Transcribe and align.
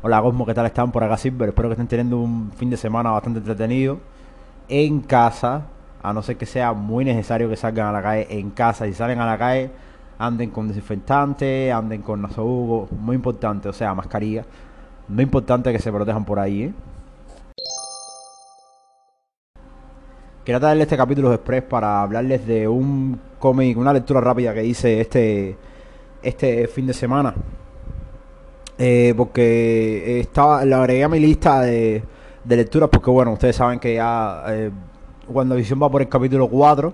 Hola 0.00 0.22
Cosmo, 0.22 0.46
¿qué 0.46 0.54
tal 0.54 0.64
están? 0.64 0.92
Por 0.92 1.02
acá 1.02 1.16
Silver. 1.16 1.48
Espero 1.48 1.68
que 1.68 1.72
estén 1.72 1.88
teniendo 1.88 2.18
un 2.18 2.52
fin 2.52 2.70
de 2.70 2.76
semana 2.76 3.10
bastante 3.10 3.40
entretenido 3.40 3.98
en 4.68 5.00
casa, 5.00 5.62
a 6.00 6.12
no 6.12 6.22
ser 6.22 6.36
que 6.36 6.46
sea 6.46 6.72
muy 6.72 7.04
necesario 7.04 7.48
que 7.48 7.56
salgan 7.56 7.88
a 7.88 7.92
la 7.92 8.00
calle 8.00 8.28
en 8.30 8.50
casa. 8.50 8.84
Si 8.84 8.92
salen 8.92 9.18
a 9.18 9.26
la 9.26 9.36
calle, 9.36 9.72
anden 10.20 10.50
con 10.50 10.68
desinfectante, 10.68 11.72
anden 11.72 12.02
con 12.02 12.22
nasobuco, 12.22 12.94
muy 12.94 13.16
importante, 13.16 13.68
o 13.68 13.72
sea, 13.72 13.92
mascarilla. 13.92 14.44
Muy 15.08 15.24
importante 15.24 15.72
que 15.72 15.80
se 15.80 15.90
protejan 15.90 16.24
por 16.24 16.38
ahí, 16.38 16.62
¿eh? 16.62 16.72
Quería 20.44 20.60
traerles 20.60 20.84
este 20.84 20.96
capítulo 20.96 21.34
express 21.34 21.64
para 21.64 22.02
hablarles 22.02 22.46
de 22.46 22.68
un 22.68 23.20
cómic, 23.40 23.76
una 23.76 23.92
lectura 23.92 24.20
rápida 24.20 24.54
que 24.54 24.64
hice 24.64 25.00
este, 25.00 25.56
este 26.22 26.68
fin 26.68 26.86
de 26.86 26.94
semana. 26.94 27.34
Eh, 28.78 29.12
porque 29.16 30.20
estaba, 30.20 30.64
le 30.64 30.74
agregué 30.74 31.04
a 31.04 31.08
mi 31.08 31.18
lista 31.18 31.62
de, 31.62 32.02
de 32.44 32.56
lecturas 32.56 32.88
porque 32.90 33.10
bueno, 33.10 33.32
ustedes 33.32 33.56
saben 33.56 33.80
que 33.80 33.94
ya 33.96 34.44
eh, 34.48 34.70
WandaVision 35.28 35.82
va 35.82 35.90
por 35.90 36.02
el 36.02 36.08
capítulo 36.08 36.48
4. 36.48 36.92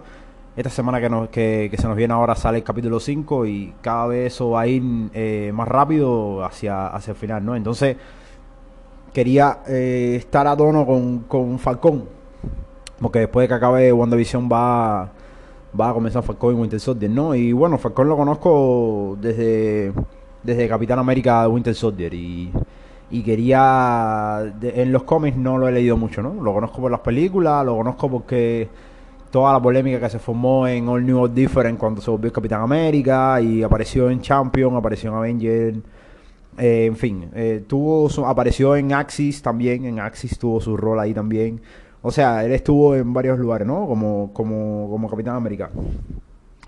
Esta 0.57 0.71
semana 0.71 1.01
que, 1.01 1.11
nos, 1.11 1.29
que, 1.29 1.69
que 1.71 1.77
se 1.77 1.87
nos 1.87 1.97
viene 1.97 2.15
ahora 2.15 2.37
sale 2.37 2.59
el 2.59 2.65
capítulo 2.65 3.01
5 3.01 3.45
y 3.47 3.75
cada 3.81 4.07
vez 4.07 4.35
eso 4.35 4.51
va 4.51 4.63
a 4.63 4.67
ir 4.67 4.83
eh, 5.13 5.51
más 5.53 5.67
rápido 5.67 6.45
hacia, 6.45 6.87
hacia 6.87 7.11
el 7.11 7.17
final, 7.17 7.45
¿no? 7.45 7.57
Entonces 7.57 7.97
quería 9.13 9.59
eh, 9.67 10.15
estar 10.17 10.47
a 10.47 10.57
tono 10.57 10.87
con, 10.87 11.21
con 11.21 11.59
Falcón 11.59 12.05
porque 13.01 13.21
después 13.21 13.45
de 13.45 13.49
que 13.49 13.55
acabe 13.55 13.93
WandaVision 13.93 14.49
va, 14.51 15.11
va 15.79 15.91
a 15.91 15.93
comenzar 15.93 16.23
Falcon 16.23 16.55
y 16.55 16.59
Winter 16.59 16.81
Soldier, 16.81 17.11
¿no? 17.11 17.35
Y 17.35 17.53
bueno, 17.53 17.77
Falcon 17.79 18.09
lo 18.09 18.17
conozco 18.17 19.17
desde, 19.21 19.93
desde 20.45 20.69
Capitán 20.69 20.99
América 20.99 21.49
Winter 21.49 21.75
Soldier 21.75 22.13
y, 22.15 22.53
y 23.11 23.23
quería... 23.23 24.53
en 24.63 24.93
los 24.93 25.03
cómics 25.05 25.37
no 25.37 25.59
lo 25.59 25.67
he 25.69 25.73
leído 25.73 25.97
mucho, 25.97 26.23
¿no? 26.23 26.35
Lo 26.35 26.53
conozco 26.53 26.81
por 26.81 26.91
las 26.91 27.01
películas, 27.01 27.65
lo 27.65 27.77
conozco 27.77 28.11
porque 28.11 28.69
toda 29.31 29.53
la 29.53 29.61
polémica 29.61 29.99
que 29.99 30.11
se 30.11 30.19
formó 30.19 30.69
en 30.69 30.89
All 30.89 31.05
New 31.05 31.19
All 31.19 31.35
Different 31.35 31.79
cuando 31.79 32.01
se 32.01 32.11
volvió 32.11 32.33
Capitán 32.33 32.61
América 32.61 33.41
y 33.41 33.63
apareció 33.63 34.11
en 34.11 34.21
Champion, 34.21 34.77
apareció 34.77 35.11
en 35.11 35.17
Avenger... 35.17 35.75
Eh, 36.57 36.87
en 36.87 36.97
fin, 36.97 37.31
eh, 37.35 37.65
tuvo 37.67 38.09
su, 38.09 38.25
apareció 38.25 38.77
en 38.77 38.93
Axis 38.93 39.43
también, 39.43 39.87
en 39.87 39.99
Axis 39.99 40.39
tuvo 40.39 40.61
su 40.61 40.77
rol 40.77 41.01
ahí 41.01 41.13
también. 41.13 41.61
O 42.01 42.13
sea, 42.13 42.45
él 42.45 42.53
estuvo 42.53 42.95
en 42.95 43.13
varios 43.13 43.39
lugares, 43.41 43.67
¿no? 43.67 43.87
Como, 43.89 44.31
como, 44.33 44.89
como 44.89 45.11
Capitán 45.11 45.35
América. 45.35 45.71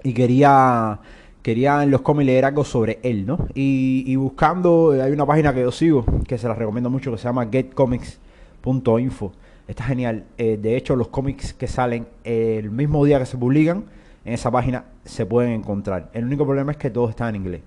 Y 0.02 0.12
quería, 0.12 0.98
quería 1.46 1.80
en 1.84 1.92
los 1.92 2.00
cómics 2.00 2.26
leer 2.26 2.44
algo 2.44 2.64
sobre 2.64 2.98
él, 3.04 3.24
¿no? 3.24 3.46
Y, 3.54 4.16
buscando, 4.16 4.90
hay 5.00 5.12
una 5.12 5.24
página 5.24 5.54
que 5.54 5.60
yo 5.60 5.70
sigo, 5.70 6.04
que 6.26 6.38
se 6.38 6.48
la 6.48 6.54
recomiendo 6.54 6.90
mucho, 6.90 7.12
que 7.12 7.18
se 7.18 7.22
llama 7.22 7.46
getcomics.info. 7.48 9.32
Está 9.68 9.84
genial. 9.84 10.24
Eh, 10.38 10.58
de 10.60 10.76
hecho, 10.76 10.96
los 10.96 11.06
cómics 11.06 11.54
que 11.54 11.68
salen 11.68 12.08
el 12.24 12.72
mismo 12.72 13.04
día 13.04 13.20
que 13.20 13.26
se 13.26 13.38
publican, 13.38 13.84
en 14.24 14.32
esa 14.32 14.50
página 14.50 14.86
se 15.04 15.24
pueden 15.24 15.52
encontrar. 15.52 16.10
El 16.14 16.24
único 16.24 16.44
problema 16.44 16.72
es 16.72 16.78
que 16.78 16.90
todo 16.90 17.08
está 17.08 17.28
en 17.28 17.36
inglés. 17.36 17.60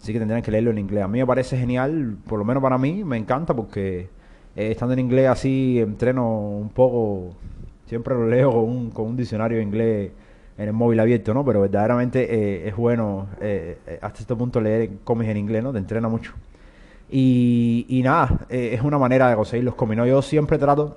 Así 0.00 0.12
que 0.12 0.18
tendrán 0.18 0.42
que 0.42 0.50
leerlo 0.50 0.72
en 0.72 0.78
inglés. 0.78 1.04
A 1.04 1.06
mí 1.06 1.20
me 1.20 1.26
parece 1.26 1.56
genial, 1.56 2.16
por 2.26 2.40
lo 2.40 2.44
menos 2.44 2.60
para 2.60 2.76
mí, 2.76 3.04
me 3.04 3.18
encanta 3.18 3.54
porque 3.54 4.08
eh, 4.56 4.72
estando 4.72 4.94
en 4.94 4.98
inglés 4.98 5.28
así, 5.28 5.78
entreno 5.78 6.40
un 6.40 6.70
poco, 6.70 7.36
siempre 7.86 8.16
lo 8.16 8.26
leo 8.26 8.50
con 8.50 8.64
un, 8.64 8.90
con 8.90 9.06
un 9.06 9.16
diccionario 9.16 9.58
de 9.58 9.62
inglés 9.62 10.10
en 10.58 10.68
el 10.68 10.72
móvil 10.72 11.00
abierto, 11.00 11.34
¿no? 11.34 11.44
Pero 11.44 11.60
verdaderamente 11.60 12.34
eh, 12.34 12.68
es 12.68 12.76
bueno 12.76 13.28
eh, 13.40 13.78
eh, 13.86 13.98
hasta 14.02 14.20
este 14.20 14.36
punto 14.36 14.60
leer 14.60 14.90
cómics 15.04 15.30
en 15.30 15.36
inglés, 15.36 15.62
¿no? 15.62 15.72
Te 15.72 15.78
entrena 15.78 16.08
mucho. 16.08 16.34
Y, 17.10 18.00
nada, 18.02 18.46
es 18.48 18.80
una 18.80 18.96
manera 18.96 19.28
de 19.28 19.36
conseguir 19.36 19.64
los 19.64 19.74
cómics. 19.74 20.02
Yo 20.06 20.22
siempre 20.22 20.56
trato 20.56 20.94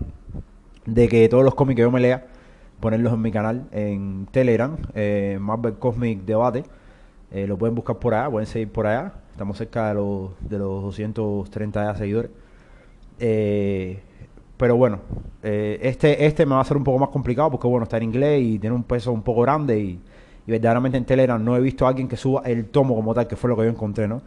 de 0.86 1.10
que 1.10 1.28
todos 1.28 1.44
los 1.44 1.56
cómics 1.56 1.76
que 1.76 1.82
yo 1.82 1.92
me 1.92 2.00
lea, 2.00 2.28
ponerlos 2.80 3.14
en 3.14 3.22
mi 3.22 3.32
canal, 3.32 3.68
en 3.74 4.26
Telegram, 4.32 4.78
Marvel 5.40 5.74
Cosmic 5.74 6.24
Debate. 6.24 6.64
Lo 7.34 7.58
pueden 7.58 7.76
buscar 7.76 7.98
por 7.98 8.14
allá, 8.14 8.30
pueden 8.32 8.48
seguir 8.48 8.70
por 8.70 8.88
allá. 8.88 9.12
Estamos 9.32 9.58
cerca 9.58 9.90
de 9.90 9.96
los, 9.96 10.30
de 10.40 10.58
los 10.58 10.84
230 10.84 11.84
ya 11.84 11.96
seguidores. 11.98 12.32
Eh, 13.20 14.00
pero 14.58 14.78
bueno, 14.78 15.00
eh, 15.44 15.80
este, 15.82 16.26
este 16.26 16.46
me 16.46 16.56
va 16.56 16.62
a 16.62 16.64
ser 16.64 16.78
un 16.78 16.84
poco 16.84 16.98
más 16.98 17.10
complicado 17.10 17.52
porque 17.52 17.68
bueno, 17.68 17.84
está 17.84 17.98
en 17.98 18.04
inglés 18.04 18.42
y 18.42 18.60
tiene 18.60 18.76
un 18.76 18.84
peso 18.84 19.12
un 19.12 19.22
poco 19.22 19.42
grande 19.42 19.80
y, 19.80 20.00
verdaderamente 20.48 20.98
en 20.98 21.06
Telegram 21.06 21.44
no 21.44 21.58
he 21.58 21.60
visto 21.60 21.86
a 21.86 21.90
alguien 21.90 22.08
que 22.08 22.16
suba 22.16 22.44
el 22.46 22.68
tomo 22.68 22.96
como 22.96 23.14
tal, 23.14 23.28
que 23.28 23.36
fue 23.36 23.50
lo 23.50 23.56
que 23.58 23.64
yo 23.64 23.70
encontré, 23.70 24.08
¿no? 24.08 24.22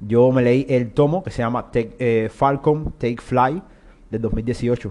Yo 0.00 0.32
me 0.32 0.42
leí 0.42 0.66
el 0.68 0.92
tomo 0.92 1.22
que 1.22 1.30
se 1.30 1.42
llama 1.42 1.70
Take- 1.70 1.94
eh, 1.98 2.28
Falcon 2.32 2.94
Take 2.98 3.18
Fly 3.20 3.62
del 4.10 4.20
2018. 4.22 4.90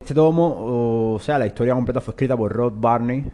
Este 0.00 0.14
tomo, 0.14 1.14
o 1.14 1.18
sea, 1.18 1.38
la 1.38 1.46
historia 1.46 1.74
completa 1.74 2.00
fue 2.00 2.12
escrita 2.12 2.36
por 2.36 2.52
Rod 2.52 2.74
Barney, 2.76 3.24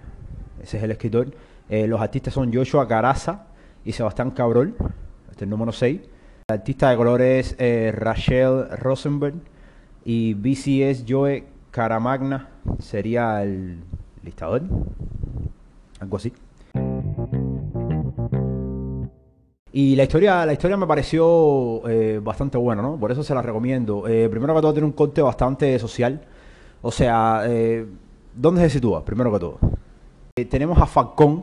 ese 0.62 0.78
es 0.78 0.82
el 0.82 0.90
escritor. 0.90 1.28
Eh, 1.68 1.86
los 1.86 2.00
artistas 2.00 2.34
son 2.34 2.52
Joshua 2.52 2.86
Caraza 2.88 3.46
y 3.84 3.92
Sebastián 3.92 4.30
Cabrol, 4.30 4.74
este 5.30 5.36
es 5.36 5.42
el 5.42 5.50
número 5.50 5.72
6. 5.72 6.00
El 6.48 6.60
artista 6.60 6.90
de 6.90 6.96
color 6.96 7.22
es 7.22 7.56
eh, 7.58 7.90
Rachel 7.92 8.68
Rosenberg 8.78 9.34
y 10.04 10.34
BCS 10.34 11.04
Joe 11.08 11.44
Caramagna 11.72 12.50
sería 12.78 13.42
el 13.42 13.80
listador, 14.22 14.62
algo 15.98 16.16
así. 16.16 16.32
Y 19.72 19.96
la 19.96 20.04
historia, 20.04 20.46
la 20.46 20.52
historia 20.52 20.76
me 20.76 20.86
pareció 20.86 21.82
eh, 21.88 22.20
bastante 22.22 22.56
buena, 22.58 22.80
¿no? 22.80 22.96
Por 22.96 23.10
eso 23.10 23.24
se 23.24 23.34
la 23.34 23.42
recomiendo. 23.42 24.06
Eh, 24.06 24.28
primero 24.28 24.54
que 24.54 24.60
todo 24.60 24.72
tiene 24.72 24.86
un 24.86 24.92
corte 24.92 25.22
bastante 25.22 25.76
social. 25.80 26.20
O 26.80 26.92
sea, 26.92 27.42
¿dónde 28.36 28.60
se 28.60 28.70
sitúa? 28.70 29.04
Primero 29.04 29.32
que 29.32 29.40
todo. 29.40 29.58
Tenemos 30.48 30.78
a 30.78 30.86
Falcón, 30.86 31.42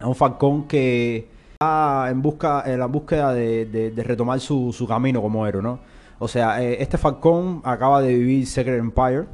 a 0.00 0.06
un 0.06 0.14
Falcón 0.14 0.68
que 0.68 1.34
está 1.56 2.10
en 2.10 2.20
busca, 2.20 2.62
en 2.66 2.78
la 2.78 2.86
búsqueda 2.86 3.32
de, 3.32 3.64
de- 3.66 4.02
retomar 4.04 4.40
su, 4.40 4.74
su 4.76 4.86
camino 4.86 5.22
como 5.22 5.46
héroe, 5.46 5.62
¿no? 5.62 5.80
O 6.18 6.28
sea, 6.28 6.62
eh, 6.62 6.76
este 6.80 6.98
Falcón 6.98 7.62
acaba 7.64 8.02
de 8.02 8.14
vivir 8.14 8.46
Secret 8.46 8.78
Empire. 8.78 9.24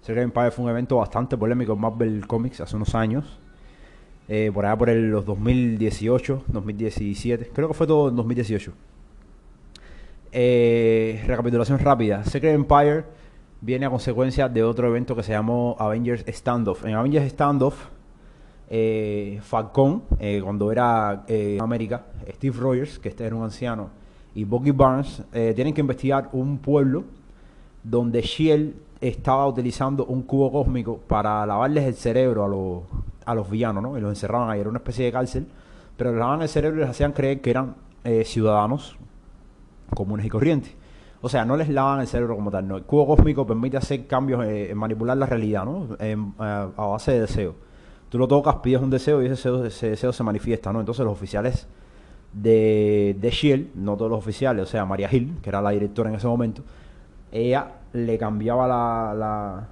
Secret 0.00 0.24
Empire 0.24 0.50
fue 0.50 0.64
un 0.64 0.70
evento 0.70 0.96
bastante 0.96 1.36
polémico 1.36 1.74
en 1.74 1.80
Marvel 1.80 2.26
Comics 2.26 2.60
hace 2.62 2.76
unos 2.76 2.94
años. 2.94 3.38
Eh, 4.28 4.50
por 4.54 4.64
allá 4.64 4.76
por 4.76 4.88
el, 4.88 5.10
los 5.10 5.24
2018, 5.26 6.44
2017. 6.48 7.50
Creo 7.54 7.68
que 7.68 7.74
fue 7.74 7.86
todo 7.86 8.08
en 8.08 8.16
2018. 8.16 8.72
Eh, 10.32 11.22
recapitulación 11.26 11.78
rápida. 11.78 12.24
Secret 12.24 12.54
Empire 12.54 13.04
viene 13.60 13.84
a 13.86 13.90
consecuencia 13.90 14.48
de 14.48 14.62
otro 14.62 14.88
evento 14.88 15.14
que 15.14 15.22
se 15.22 15.32
llamó 15.32 15.76
Avengers 15.78 16.24
Standoff. 16.28 16.84
En 16.86 16.94
Avengers 16.94 17.30
Standoff, 17.32 17.86
eh, 18.74 19.38
Falcon, 19.42 20.02
eh, 20.18 20.40
cuando 20.42 20.72
era 20.72 21.24
eh, 21.28 21.56
en 21.56 21.62
América, 21.62 22.06
Steve 22.26 22.56
Rogers, 22.58 22.98
que 22.98 23.10
este 23.10 23.26
era 23.26 23.36
un 23.36 23.44
anciano, 23.44 23.90
y 24.34 24.44
Bucky 24.44 24.70
Barnes, 24.70 25.22
eh, 25.30 25.52
tienen 25.54 25.74
que 25.74 25.82
investigar 25.82 26.30
un 26.32 26.56
pueblo 26.56 27.04
donde 27.84 28.22
Shield 28.22 28.74
estaba 28.98 29.46
utilizando 29.46 30.06
un 30.06 30.22
cubo 30.22 30.50
cósmico 30.50 30.96
para 30.96 31.44
lavarles 31.44 31.84
el 31.84 31.94
cerebro 31.94 32.46
a 32.46 32.48
los, 32.48 32.82
a 33.26 33.34
los 33.34 33.50
villanos, 33.50 33.82
¿no? 33.82 33.98
Y 33.98 34.00
los 34.00 34.10
encerraban 34.10 34.48
ahí, 34.48 34.60
era 34.60 34.70
una 34.70 34.78
especie 34.78 35.04
de 35.04 35.12
cárcel, 35.12 35.46
pero 35.98 36.10
les 36.10 36.20
lavaban 36.20 36.40
el 36.40 36.48
cerebro 36.48 36.78
y 36.78 36.80
les 36.80 36.88
hacían 36.88 37.12
creer 37.12 37.42
que 37.42 37.50
eran 37.50 37.74
eh, 38.04 38.24
ciudadanos 38.24 38.96
comunes 39.94 40.24
y 40.24 40.30
corrientes. 40.30 40.74
O 41.20 41.28
sea, 41.28 41.44
no 41.44 41.58
les 41.58 41.68
lavan 41.68 42.00
el 42.00 42.06
cerebro 42.06 42.36
como 42.36 42.50
tal, 42.50 42.66
¿no? 42.66 42.78
El 42.78 42.84
cubo 42.84 43.06
cósmico 43.06 43.46
permite 43.46 43.76
hacer 43.76 44.06
cambios, 44.06 44.42
eh, 44.46 44.72
manipular 44.74 45.14
la 45.14 45.26
realidad, 45.26 45.66
¿no? 45.66 45.88
A 46.38 46.86
base 46.86 47.12
de 47.12 47.20
deseo. 47.20 47.71
Tú 48.12 48.18
lo 48.18 48.28
tocas, 48.28 48.56
pides 48.56 48.82
un 48.82 48.90
deseo 48.90 49.22
y 49.22 49.24
ese 49.24 49.32
deseo, 49.32 49.64
ese 49.64 49.88
deseo 49.88 50.12
se 50.12 50.22
manifiesta, 50.22 50.70
¿no? 50.70 50.80
Entonces 50.80 51.02
los 51.02 51.14
oficiales 51.14 51.66
de, 52.34 53.16
de 53.18 53.30
Shield, 53.30 53.74
no 53.74 53.96
todos 53.96 54.10
los 54.10 54.18
oficiales, 54.18 54.64
o 54.64 54.66
sea, 54.66 54.84
Maria 54.84 55.08
Hill, 55.10 55.38
que 55.40 55.48
era 55.48 55.62
la 55.62 55.70
directora 55.70 56.10
en 56.10 56.16
ese 56.16 56.26
momento, 56.26 56.62
ella 57.32 57.68
le 57.94 58.18
cambiaba 58.18 58.68
la, 58.68 59.14
la- 59.14 59.68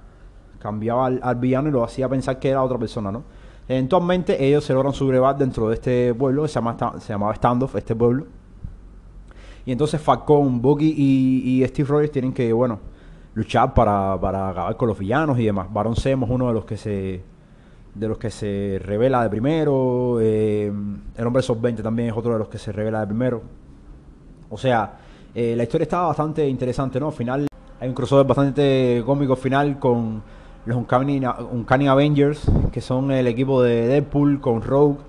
cambiaba 0.57 1.05
al, 1.05 1.35
villano 1.35 1.69
y 1.69 1.71
lo 1.71 1.83
hacía 1.83 2.09
pensar 2.09 2.39
que 2.39 2.49
era 2.49 2.63
otra 2.63 2.79
persona, 2.79 3.11
¿no? 3.11 3.21
Eventualmente 3.67 4.43
ellos 4.43 4.63
se 4.65 4.73
logran 4.73 4.93
sublevar 4.93 5.37
dentro 5.37 5.69
de 5.69 5.75
este 5.75 6.13
pueblo, 6.15 6.41
que 6.41 6.47
se, 6.47 6.55
llama, 6.55 6.75
se 6.99 7.13
llamaba 7.13 7.35
Standoff, 7.35 7.75
este 7.75 7.95
pueblo. 7.95 8.25
Y 9.67 9.71
entonces 9.71 10.01
Falcon, 10.01 10.59
Bucky 10.59 10.95
y, 10.97 11.61
y 11.63 11.67
Steve 11.67 11.87
Rogers 11.87 12.11
tienen 12.11 12.33
que, 12.33 12.51
bueno, 12.53 12.79
luchar 13.35 13.75
para, 13.75 14.19
para 14.19 14.49
acabar 14.49 14.75
con 14.77 14.87
los 14.87 14.97
villanos 14.97 15.37
y 15.37 15.45
demás. 15.45 15.71
Baron 15.71 15.95
Zemo 15.95 16.25
es 16.25 16.31
uno 16.31 16.47
de 16.47 16.53
los 16.55 16.65
que 16.65 16.75
se 16.75 17.21
de 17.93 18.07
los 18.07 18.17
que 18.17 18.29
se 18.29 18.79
revela 18.83 19.23
de 19.23 19.29
primero. 19.29 20.19
eh, 20.21 20.71
el 21.17 21.27
hombre 21.27 21.41
Sub-20 21.41 21.81
también 21.83 22.09
es 22.09 22.15
otro 22.15 22.33
de 22.33 22.39
los 22.39 22.47
que 22.47 22.57
se 22.57 22.71
revela 22.71 23.01
de 23.01 23.07
primero. 23.07 23.41
O 24.49 24.57
sea, 24.57 24.97
eh, 25.33 25.55
la 25.55 25.63
historia 25.63 25.83
está 25.83 26.01
bastante 26.01 26.47
interesante, 26.47 26.99
¿no? 26.99 27.07
Al 27.07 27.13
final 27.13 27.47
hay 27.79 27.89
un 27.89 27.95
crossover 27.95 28.25
bastante 28.25 29.01
cómico 29.05 29.35
final 29.35 29.79
con 29.79 30.21
los 30.65 30.77
Uncanny, 30.77 31.21
Uncanny 31.51 31.87
Avengers, 31.87 32.43
que 32.71 32.81
son 32.81 33.11
el 33.11 33.27
equipo 33.27 33.63
de 33.63 33.87
Deadpool 33.87 34.39
con 34.39 34.61
Rogue 34.61 34.99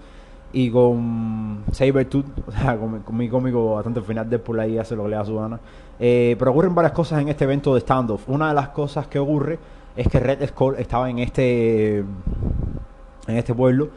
y 0.53 0.71
con 0.71 1.65
Sabertooth, 1.73 2.27
o 2.47 2.53
sea, 2.53 2.79
con, 2.79 3.17
mi 3.17 3.29
cómico 3.29 3.75
bastante 3.75 4.01
final 4.01 4.29
de 4.31 4.39
por 4.39 4.59
ahí 4.61 4.79
hace 4.79 4.95
lo 4.97 5.05
que 5.05 5.11
le 5.11 5.17
da 5.17 5.25
su 5.25 5.37
gana. 5.37 5.61
Eh, 5.99 6.37
pero 6.39 6.51
ocurren 6.51 6.75
varias 6.75 6.93
cosas 6.93 7.21
en 7.21 7.29
este 7.29 7.45
evento 7.45 7.75
de 7.75 7.81
standoff. 7.81 8.29
Una 8.29 8.49
de 8.49 8.55
las 8.55 8.69
cosas 8.71 9.07
que 9.07 9.19
ocurre 9.19 9.59
es 9.97 10.09
que 10.09 10.21
Red 10.21 10.47
Skull 10.49 10.77
estaba 10.79 11.11
en 11.11 11.19
este 11.19 12.05
en 13.27 13.37
este 13.37 13.55
pueblo, 13.55 13.89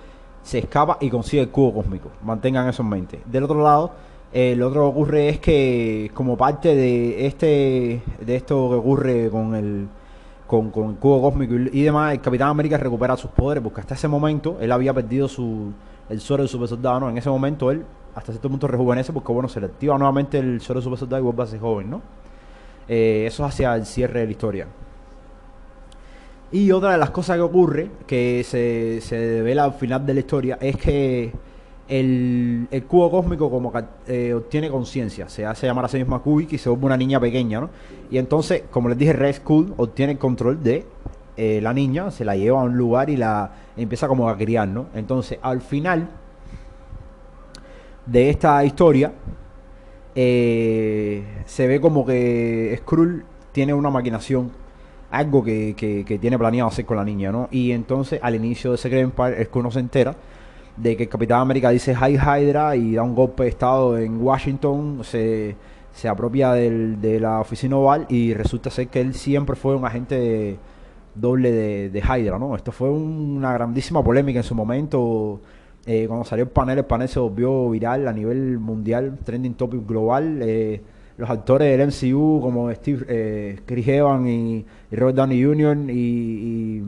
se 0.43 0.59
escapa 0.59 0.97
y 1.01 1.09
consigue 1.09 1.43
el 1.43 1.49
cubo 1.49 1.73
cósmico. 1.73 2.09
Mantengan 2.23 2.69
eso 2.69 2.83
en 2.83 2.89
mente. 2.89 3.21
Del 3.25 3.43
otro 3.43 3.61
lado, 3.61 3.91
eh, 4.31 4.55
lo 4.55 4.67
otro 4.67 4.81
que 4.81 4.87
ocurre 4.87 5.29
es 5.29 5.39
que 5.39 6.11
como 6.13 6.37
parte 6.37 6.75
de 6.75 7.25
este 7.25 8.01
de 8.19 8.35
esto 8.35 8.69
que 8.69 8.75
ocurre 8.75 9.29
con 9.29 9.55
el 9.55 9.87
con, 10.45 10.69
con 10.69 10.91
el 10.91 10.95
cubo 10.97 11.21
cósmico 11.21 11.55
y, 11.55 11.81
demás, 11.81 12.13
el 12.13 12.21
Capitán 12.21 12.49
América 12.49 12.77
recupera 12.77 13.17
sus 13.17 13.31
poderes 13.31 13.63
porque 13.63 13.81
hasta 13.81 13.95
ese 13.95 14.07
momento 14.07 14.57
él 14.59 14.71
había 14.71 14.93
perdido 14.93 15.27
su 15.27 15.71
el 16.09 16.21
suero 16.21 16.43
de 16.43 16.49
super 16.49 16.67
soldado, 16.67 16.99
¿no? 16.99 17.09
En 17.09 17.17
ese 17.17 17.29
momento 17.29 17.71
él 17.71 17.83
hasta 18.13 18.31
cierto 18.31 18.49
punto 18.49 18.67
rejuvenece 18.67 19.11
porque 19.11 19.33
bueno, 19.33 19.49
se 19.49 19.59
le 19.59 19.65
activa 19.65 19.97
nuevamente 19.97 20.37
el 20.37 20.61
suero 20.61 20.79
de 20.79 20.83
super 20.83 20.99
soldado 20.99 21.21
y 21.21 21.25
vuelve 21.25 21.43
a 21.43 21.47
ser 21.47 21.59
joven, 21.59 21.89
¿no? 21.89 22.01
Eh, 22.87 23.25
eso 23.25 23.43
es 23.43 23.53
hacia 23.53 23.75
el 23.75 23.85
cierre 23.85 24.19
de 24.19 24.25
la 24.25 24.31
historia. 24.31 24.67
Y 26.51 26.71
otra 26.71 26.91
de 26.91 26.97
las 26.97 27.09
cosas 27.09 27.37
que 27.37 27.41
ocurre, 27.41 27.89
que 28.07 28.43
se, 28.43 29.01
se 29.01 29.17
devela 29.17 29.65
al 29.65 29.73
final 29.73 30.05
de 30.05 30.13
la 30.13 30.19
historia, 30.19 30.57
es 30.61 30.77
que 30.77 31.31
el, 31.87 32.67
el 32.71 32.83
cubo 32.85 33.11
cósmico 33.11 33.49
como 33.49 33.71
eh, 34.07 34.33
obtiene 34.33 34.69
conciencia, 34.69 35.29
se 35.29 35.45
hace 35.45 35.67
llamar 35.67 35.85
a 35.85 35.87
sí 35.87 35.97
misma 35.97 36.19
Kubik 36.19 36.53
y 36.53 36.57
se 36.57 36.69
vuelve 36.69 36.85
una 36.87 36.97
niña 36.97 37.19
pequeña, 37.19 37.61
¿no? 37.61 37.69
Y 38.09 38.17
entonces, 38.17 38.63
como 38.71 38.89
les 38.89 38.97
dije, 38.97 39.13
Red 39.13 39.35
Skull 39.35 39.73
obtiene 39.77 40.13
el 40.13 40.17
control 40.17 40.63
de 40.63 40.85
eh, 41.37 41.59
la 41.61 41.73
niña, 41.73 42.11
se 42.11 42.25
la 42.25 42.35
lleva 42.35 42.61
a 42.61 42.63
un 42.63 42.77
lugar 42.77 43.09
y 43.09 43.17
la 43.17 43.51
empieza 43.77 44.07
como 44.07 44.29
a 44.29 44.37
criar, 44.37 44.67
¿no? 44.67 44.87
Entonces, 44.95 45.37
al 45.41 45.61
final 45.61 46.09
de 48.05 48.29
esta 48.29 48.63
historia, 48.63 49.13
eh, 50.15 51.23
se 51.45 51.67
ve 51.67 51.81
como 51.81 52.05
que 52.05 52.75
Skrull 52.81 53.25
tiene 53.51 53.73
una 53.73 53.89
maquinación, 53.89 54.51
algo 55.11 55.43
que, 55.43 55.75
que, 55.75 56.19
tiene 56.19 56.37
planeado 56.37 56.69
hacer 56.69 56.85
con 56.85 56.97
la 56.97 57.03
niña, 57.03 57.31
¿no? 57.31 57.47
Y 57.51 57.71
entonces, 57.71 58.19
al 58.21 58.35
inicio 58.35 58.71
de 58.71 58.77
Secret 58.77 59.03
Empire, 59.03 59.41
es 59.41 59.47
que 59.49 59.59
uno 59.59 59.71
se 59.71 59.79
entera 59.79 60.15
de 60.77 60.97
que 60.97 61.03
el 61.03 61.09
Capitán 61.09 61.39
América 61.39 61.69
dice 61.69 61.93
Hi 61.93 62.15
Hydra 62.15 62.75
y 62.75 62.95
da 62.95 63.03
un 63.03 63.15
golpe 63.15 63.43
de 63.43 63.49
estado 63.49 63.97
en 63.97 64.21
Washington, 64.21 65.01
se, 65.03 65.55
se 65.93 66.09
apropia 66.09 66.51
del, 66.51 66.99
de 66.99 67.19
la 67.19 67.39
oficina 67.39 67.77
oval 67.77 68.05
y 68.09 68.33
resulta 68.33 68.69
ser 68.69 68.87
que 68.87 68.99
él 68.99 69.13
siempre 69.13 69.55
fue 69.55 69.75
un 69.75 69.85
agente 69.85 70.57
doble 71.13 71.51
de, 71.51 71.89
de 71.89 71.99
Hydra, 71.99 72.37
¿no? 72.37 72.55
Esto 72.55 72.71
fue 72.71 72.89
una 72.89 73.53
grandísima 73.53 74.03
polémica 74.03 74.39
en 74.39 74.43
su 74.43 74.55
momento. 74.55 75.39
Eh, 75.85 76.05
cuando 76.07 76.25
salió 76.25 76.43
el 76.43 76.49
panel, 76.49 76.79
el 76.79 76.85
panel 76.85 77.07
se 77.07 77.19
volvió 77.19 77.69
viral 77.69 78.07
a 78.07 78.13
nivel 78.13 78.59
mundial, 78.59 79.17
trending 79.23 79.53
topic 79.53 79.85
global. 79.87 80.39
Eh, 80.41 80.81
los 81.17 81.29
actores 81.29 81.77
del 81.77 81.87
MCU 81.87 82.41
como 82.41 82.71
Steve, 82.73 83.05
eh, 83.07 83.59
Chris 83.65 83.87
Evans 83.87 84.27
y, 84.27 84.65
Robert 84.91 85.17
Downey 85.17 85.43
Jr. 85.43 85.77
y, 85.89 86.83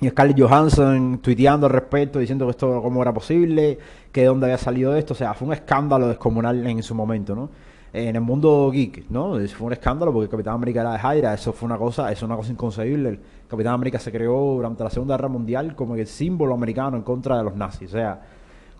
y, 0.00 0.08
Scarlett 0.08 0.40
Johansson 0.40 1.18
tuiteando 1.22 1.66
al 1.66 1.72
respecto, 1.72 2.18
diciendo 2.18 2.46
que 2.46 2.52
esto 2.52 2.80
cómo 2.80 3.02
era 3.02 3.12
posible, 3.12 3.78
que 4.10 4.22
de 4.22 4.26
dónde 4.28 4.46
había 4.46 4.58
salido 4.58 4.96
esto. 4.96 5.12
O 5.12 5.16
sea, 5.16 5.34
fue 5.34 5.48
un 5.48 5.54
escándalo 5.54 6.08
descomunal 6.08 6.66
en 6.66 6.82
su 6.82 6.94
momento, 6.94 7.34
¿no? 7.34 7.50
en 7.92 8.14
el 8.14 8.22
mundo 8.22 8.70
geek, 8.70 9.10
¿no? 9.10 9.36
Fue 9.48 9.66
un 9.66 9.72
escándalo 9.72 10.12
porque 10.12 10.28
Capitán 10.28 10.54
América 10.54 10.80
era 10.80 10.92
de 10.92 10.98
Hydra, 10.98 11.34
eso 11.34 11.52
fue 11.52 11.66
una 11.66 11.76
cosa, 11.76 12.10
es 12.12 12.22
una 12.22 12.36
cosa 12.36 12.52
inconcebible. 12.52 13.18
Capitán 13.48 13.74
América 13.74 13.98
se 13.98 14.12
creó 14.12 14.54
durante 14.54 14.84
la 14.84 14.90
Segunda 14.90 15.16
Guerra 15.16 15.28
Mundial 15.28 15.74
como 15.74 15.96
el 15.96 16.06
símbolo 16.06 16.54
americano 16.54 16.96
en 16.96 17.02
contra 17.02 17.36
de 17.36 17.44
los 17.44 17.56
nazis. 17.56 17.88
O 17.88 17.92
sea, 17.92 18.20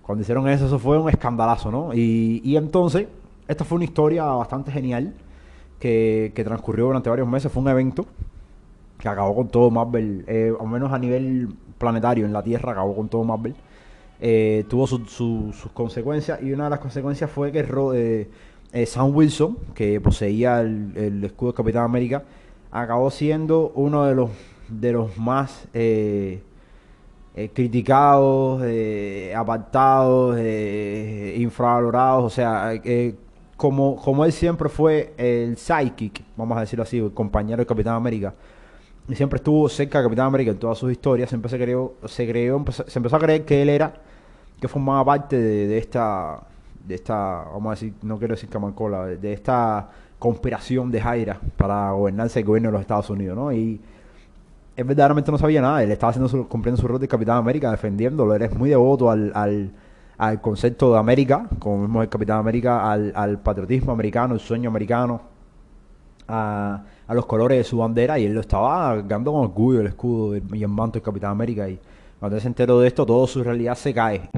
cuando 0.02 0.22
hicieron 0.22 0.48
eso, 0.48 0.66
eso 0.66 0.78
fue 0.78 0.98
un 0.98 1.08
escandalazo, 1.08 1.70
¿no? 1.70 1.92
Y, 1.92 2.40
y 2.44 2.56
entonces, 2.56 3.08
esta 3.50 3.64
fue 3.64 3.76
una 3.76 3.84
historia 3.84 4.24
bastante 4.24 4.70
genial 4.70 5.12
que, 5.78 6.32
que, 6.34 6.44
transcurrió 6.44 6.86
durante 6.86 7.10
varios 7.10 7.26
meses. 7.26 7.50
Fue 7.50 7.62
un 7.62 7.68
evento 7.68 8.06
que 9.00 9.08
acabó 9.08 9.34
con 9.34 9.48
todo 9.48 9.70
Marvel, 9.70 10.24
eh, 10.28 10.52
al 10.58 10.68
menos 10.68 10.92
a 10.92 10.98
nivel 10.98 11.48
planetario 11.78 12.26
en 12.26 12.32
la 12.32 12.42
Tierra, 12.42 12.72
acabó 12.72 12.94
con 12.94 13.08
todo 13.08 13.24
Marvel. 13.24 13.54
Eh, 14.20 14.64
tuvo 14.68 14.86
sus 14.86 15.66
consecuencias 15.72 16.40
y 16.42 16.52
una 16.52 16.64
de 16.64 16.70
las 16.70 16.78
consecuencias 16.78 17.30
fue 17.30 17.50
que 17.50 17.66
eh, 18.72 18.86
Sam 18.86 19.16
Wilson, 19.16 19.56
que 19.74 20.00
poseía 20.00 20.60
el, 20.60 21.24
escudo 21.24 21.52
de 21.52 21.56
Capitán 21.56 21.84
América, 21.84 22.22
acabó 22.70 23.10
siendo 23.10 23.72
uno 23.74 24.04
de 24.04 24.14
los 24.14 24.30
de 24.68 24.92
los 24.92 25.18
más 25.18 25.66
criticados, 27.54 28.62
apartados, 29.34 30.38
infravalorados, 30.38 32.24
o 32.24 32.30
sea, 32.30 32.74
como, 33.60 33.96
como 33.96 34.24
él 34.24 34.32
siempre 34.32 34.70
fue 34.70 35.12
el 35.18 35.58
psychic, 35.58 36.24
vamos 36.34 36.56
a 36.56 36.62
decirlo 36.62 36.82
así, 36.82 36.96
el 36.96 37.12
compañero 37.12 37.58
de 37.58 37.66
Capitán 37.66 37.94
América, 37.94 38.32
y 39.06 39.14
siempre 39.14 39.36
estuvo 39.36 39.68
cerca 39.68 39.98
de 39.98 40.04
Capitán 40.04 40.28
América 40.28 40.52
en 40.52 40.56
todas 40.56 40.78
sus 40.78 40.90
historias, 40.90 41.28
siempre 41.28 41.50
se 41.50 41.58
creó, 41.58 41.92
se 42.06 42.26
creó, 42.26 42.64
se 42.86 42.98
empezó 42.98 43.16
a 43.16 43.18
creer 43.18 43.44
que 43.44 43.60
él 43.60 43.68
era, 43.68 43.92
que 44.58 44.66
formaba 44.66 45.04
parte 45.04 45.36
de 45.36 45.76
esta 45.76 46.40
de 46.86 46.94
esta, 46.94 47.44
vamos 47.52 47.66
a 47.66 47.70
decir, 47.72 47.92
no 48.00 48.18
quiero 48.18 48.34
decir 48.34 48.48
camancola, 48.48 49.04
de, 49.04 49.32
esta 49.34 49.90
conspiración 50.18 50.90
de 50.90 51.02
Jaira 51.02 51.38
para 51.58 51.90
gobernarse 51.90 52.38
el 52.38 52.46
gobierno 52.46 52.68
de 52.68 52.72
los 52.72 52.80
Estados 52.80 53.10
Unidos, 53.10 53.36
¿no? 53.36 53.52
Y 53.52 53.78
él 54.74 54.84
verdaderamente 54.84 55.30
no 55.30 55.36
sabía 55.36 55.60
nada, 55.60 55.82
él 55.82 55.90
estaba 55.90 56.12
haciendo 56.12 56.30
su, 56.30 56.48
cumpliendo 56.48 56.80
su 56.80 56.88
rol 56.88 56.98
de 56.98 57.08
Capitán 57.08 57.36
América, 57.36 57.70
defendiéndolo, 57.70 58.34
él 58.34 58.40
es 58.40 58.54
muy 58.56 58.70
devoto 58.70 59.10
al, 59.10 59.70
al 60.20 60.38
concepto 60.42 60.92
de 60.92 60.98
América, 60.98 61.48
como 61.58 61.80
vemos 61.80 62.02
el 62.02 62.10
Capitán 62.10 62.40
América, 62.40 62.92
al, 62.92 63.38
patriotismo 63.38 63.90
americano, 63.90 64.34
el 64.34 64.40
sueño 64.40 64.68
americano, 64.68 65.22
a, 66.28 66.82
los 67.08 67.24
colores 67.24 67.56
de 67.56 67.64
su 67.64 67.78
bandera, 67.78 68.18
y 68.18 68.26
él 68.26 68.34
lo 68.34 68.42
estaba 68.42 69.00
dando 69.00 69.32
con 69.32 69.44
orgullo 69.44 69.80
el 69.80 69.86
escudo 69.86 70.36
y 70.36 70.62
el 70.62 70.68
manto 70.68 70.98
del 70.98 71.02
Capitán 71.02 71.30
América, 71.30 71.66
y 71.70 71.80
cuando 72.18 72.36
él 72.36 72.42
se 72.42 72.48
enteró 72.48 72.80
de 72.80 72.88
esto, 72.88 73.06
toda 73.06 73.26
su 73.26 73.42
realidad 73.42 73.74
se 73.76 73.94
cae. 73.94 74.28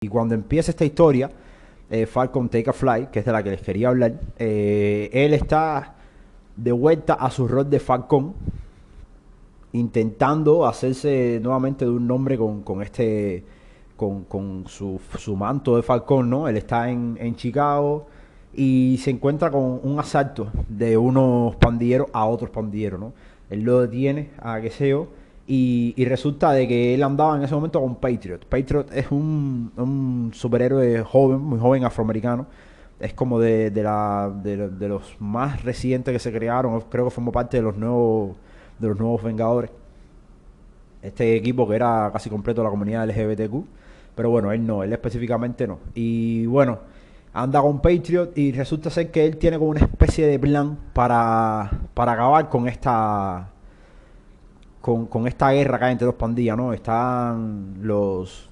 Y 0.00 0.08
cuando 0.08 0.34
empieza 0.34 0.70
esta 0.70 0.86
historia, 0.86 1.30
eh, 1.90 2.06
Falcon 2.06 2.48
Take 2.48 2.70
a 2.70 2.72
Fly, 2.72 3.08
que 3.12 3.18
es 3.18 3.26
de 3.26 3.32
la 3.32 3.42
que 3.42 3.50
les 3.50 3.60
quería 3.60 3.88
hablar, 3.88 4.14
eh, 4.38 5.10
él 5.12 5.34
está 5.34 5.96
de 6.56 6.72
vuelta 6.72 7.12
a 7.12 7.30
su 7.30 7.46
rol 7.46 7.68
de 7.68 7.78
Falcon, 7.78 8.32
intentando 9.72 10.66
hacerse 10.66 11.40
nuevamente 11.42 11.84
de 11.84 11.90
un 11.90 12.06
nombre 12.06 12.38
con, 12.38 12.62
con 12.62 12.82
este, 12.82 13.44
con, 13.96 14.24
con 14.24 14.64
su, 14.66 15.00
su, 15.18 15.36
manto 15.36 15.76
de 15.76 15.82
Falcon, 15.82 16.28
¿no? 16.28 16.48
Él 16.48 16.56
está 16.56 16.90
en, 16.90 17.16
en 17.20 17.36
Chicago 17.36 18.06
y 18.54 18.98
se 19.02 19.10
encuentra 19.10 19.50
con 19.50 19.80
un 19.82 19.98
asalto 20.00 20.50
de 20.68 20.96
unos 20.96 21.56
pandilleros 21.56 22.08
a 22.12 22.26
otros 22.26 22.50
pandilleros, 22.50 22.98
¿no? 23.00 23.12
Él 23.50 23.62
lo 23.62 23.80
detiene 23.82 24.30
a 24.40 24.60
que 24.60 24.70
sea 24.70 25.04
y, 25.46 26.04
resulta 26.04 26.52
de 26.52 26.66
que 26.66 26.94
él 26.94 27.02
andaba 27.02 27.36
en 27.36 27.44
ese 27.44 27.54
momento 27.54 27.80
con 27.80 27.96
Patriot. 27.96 28.44
Patriot 28.46 28.92
es 28.92 29.10
un, 29.10 29.72
un 29.76 30.30
superhéroe 30.34 31.02
joven, 31.02 31.40
muy 31.40 31.58
joven 31.58 31.84
afroamericano. 31.84 32.46
Es 32.98 33.12
como 33.14 33.38
de, 33.38 33.70
de, 33.70 33.82
la, 33.82 34.32
de, 34.42 34.88
los 34.88 35.16
más 35.20 35.62
recientes 35.62 36.12
que 36.12 36.18
se 36.18 36.32
crearon. 36.32 36.80
Creo 36.90 37.04
que 37.04 37.10
formó 37.10 37.30
parte 37.30 37.58
de 37.58 37.62
los 37.62 37.76
nuevos, 37.76 38.36
de 38.78 38.88
los 38.88 38.98
nuevos 38.98 39.22
Vengadores. 39.22 39.70
Este 41.02 41.36
equipo 41.36 41.68
que 41.68 41.76
era 41.76 42.10
casi 42.12 42.30
completo 42.30 42.60
de 42.60 42.64
la 42.64 42.70
comunidad 42.70 43.08
LGBTQ. 43.08 43.64
Pero 44.14 44.30
bueno, 44.30 44.50
él 44.52 44.66
no, 44.66 44.82
él 44.82 44.92
específicamente 44.92 45.66
no. 45.66 45.78
Y 45.94 46.46
bueno, 46.46 46.78
anda 47.32 47.60
con 47.60 47.80
Patriot 47.80 48.36
y 48.36 48.52
resulta 48.52 48.88
ser 48.90 49.10
que 49.10 49.24
él 49.24 49.36
tiene 49.36 49.58
como 49.58 49.70
una 49.70 49.80
especie 49.80 50.26
de 50.26 50.38
plan 50.38 50.78
para, 50.94 51.70
para 51.92 52.12
acabar 52.12 52.48
con 52.48 52.66
esta 52.66 53.50
con, 54.80 55.26
esta 55.26 55.50
guerra 55.50 55.76
acá 55.76 55.90
entre 55.90 56.06
dos 56.06 56.14
pandillas, 56.14 56.56
¿no? 56.56 56.72
Están 56.72 57.78
los 57.82 58.48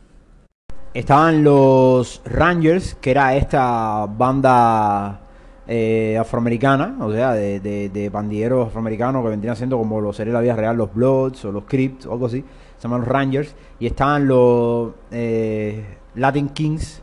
estaban 0.92 1.44
los 1.44 2.22
Rangers, 2.24 2.94
que 2.96 3.12
era 3.12 3.36
esta 3.36 4.06
banda 4.06 5.20
eh, 5.66 6.16
afroamericana, 6.18 6.96
o 7.00 7.12
sea, 7.12 7.32
de, 7.32 7.60
de, 7.60 8.10
pandilleros 8.10 8.68
afroamericanos 8.68 9.22
que 9.22 9.30
vendrían 9.30 9.56
siendo 9.56 9.78
como 9.78 10.00
los 10.00 10.16
sería 10.16 10.32
la 10.32 10.40
vida 10.40 10.56
real, 10.56 10.76
los 10.76 10.92
Bloods 10.92 11.44
o 11.44 11.52
los 11.52 11.64
Crips 11.64 12.06
o 12.06 12.12
algo 12.12 12.26
así, 12.26 12.44
se 12.76 12.82
llaman 12.82 13.00
los 13.00 13.08
Rangers, 13.08 13.54
y 13.78 13.86
estaban 13.86 14.26
los 14.28 14.92
eh, 15.10 15.84
Latin 16.14 16.48
Kings 16.50 17.02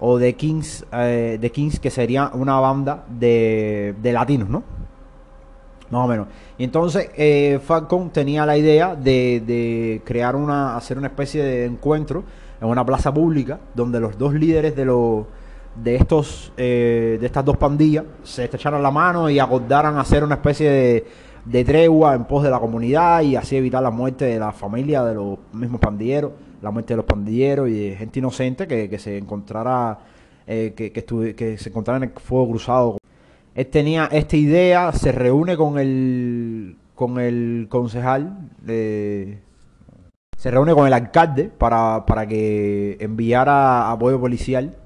o 0.00 0.18
The 0.18 0.34
Kings, 0.34 0.84
eh, 0.92 1.38
The 1.40 1.50
Kings, 1.50 1.80
que 1.80 1.90
sería 1.90 2.30
una 2.34 2.60
banda 2.60 3.04
de, 3.08 3.94
de 4.02 4.12
latinos, 4.12 4.48
¿no? 4.48 4.62
Más 5.90 6.04
o 6.04 6.08
menos. 6.08 6.26
Y 6.58 6.64
entonces 6.64 7.10
eh, 7.16 7.60
Falcon 7.62 8.10
tenía 8.10 8.46
la 8.46 8.56
idea 8.56 8.94
de, 8.94 10.02
crear 10.04 10.36
una, 10.36 10.76
hacer 10.76 10.98
una 10.98 11.08
especie 11.08 11.42
de 11.42 11.66
encuentro 11.66 12.24
en 12.60 12.68
una 12.68 12.84
plaza 12.84 13.12
pública 13.12 13.60
donde 13.74 14.00
los 14.00 14.18
dos 14.18 14.34
líderes 14.34 14.76
de 14.76 14.84
los 14.84 15.24
de 15.76 15.96
estos 15.96 16.52
eh, 16.56 17.18
de 17.20 17.26
estas 17.26 17.44
dos 17.44 17.56
pandillas 17.56 18.04
se 18.22 18.44
estrecharan 18.44 18.82
la 18.82 18.90
mano 18.90 19.28
y 19.28 19.38
acordaran 19.38 19.98
hacer 19.98 20.22
una 20.22 20.36
especie 20.36 20.70
de 20.70 21.06
de 21.44 21.64
tregua 21.64 22.14
en 22.14 22.24
pos 22.24 22.42
de 22.42 22.50
la 22.50 22.58
comunidad 22.58 23.22
y 23.22 23.36
así 23.36 23.56
evitar 23.56 23.82
la 23.82 23.90
muerte 23.90 24.24
de 24.24 24.38
la 24.38 24.52
familia 24.52 25.04
de 25.04 25.14
los 25.14 25.38
mismos 25.52 25.80
pandilleros, 25.80 26.32
la 26.62 26.70
muerte 26.70 26.94
de 26.94 26.96
los 26.96 27.06
pandilleros 27.06 27.68
y 27.68 27.90
de 27.90 27.96
gente 27.96 28.18
inocente 28.18 28.66
que, 28.66 28.98
se 28.98 29.18
encontrara 29.18 29.98
eh, 30.46 30.72
que, 30.74 30.92
que, 30.92 31.58
se 31.58 31.68
encontrara 31.68 31.98
en 31.98 32.04
el 32.04 32.10
fuego 32.10 32.48
cruzado. 32.48 32.98
Él 33.54 33.66
tenía 33.66 34.08
esta 34.10 34.36
idea, 34.36 34.92
se 34.92 35.12
reúne 35.12 35.56
con 35.56 35.78
el 35.78 36.76
con 36.94 37.18
el 37.18 37.66
concejal, 37.68 38.50
se 38.64 40.50
reúne 40.50 40.74
con 40.74 40.86
el 40.86 40.92
alcalde 40.92 41.44
para, 41.44 42.06
para 42.06 42.26
que 42.26 42.96
enviara 43.00 43.90
apoyo 43.90 44.20
policial 44.20 44.76